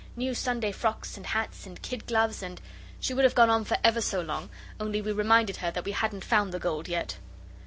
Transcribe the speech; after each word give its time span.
New 0.15 0.33
Sunday 0.33 0.71
frocks 0.71 1.15
and 1.15 1.27
hats 1.27 1.67
and 1.67 1.79
kid 1.79 2.07
gloves 2.07 2.41
and' 2.41 2.59
She 2.99 3.13
would 3.13 3.23
have 3.23 3.35
gone 3.35 3.51
on 3.51 3.63
for 3.65 3.77
ever 3.83 4.01
so 4.01 4.19
long 4.19 4.49
only 4.79 4.99
we 4.99 5.11
reminded 5.11 5.57
her 5.57 5.69
that 5.69 5.85
we 5.85 5.91
hadn't 5.91 6.25
found 6.25 6.51
the 6.51 6.57
gold 6.59 6.87
yet. 6.87 7.19